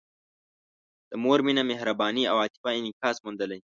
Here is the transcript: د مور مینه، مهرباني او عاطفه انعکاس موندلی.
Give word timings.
د 1.09 1.11
مور 1.23 1.39
مینه، 1.45 1.63
مهرباني 1.71 2.23
او 2.31 2.35
عاطفه 2.41 2.69
انعکاس 2.79 3.15
موندلی. 3.23 3.59